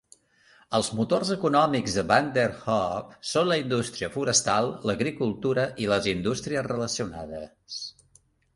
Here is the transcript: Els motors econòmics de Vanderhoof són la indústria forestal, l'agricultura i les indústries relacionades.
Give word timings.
Els 0.77 0.87
motors 0.99 1.29
econòmics 1.35 1.97
de 1.97 2.03
Vanderhoof 2.11 3.13
són 3.33 3.47
la 3.51 3.59
indústria 3.65 4.11
forestal, 4.17 4.73
l'agricultura 4.91 5.69
i 5.85 5.91
les 5.93 6.11
indústries 6.17 6.69
relacionades. 6.73 7.81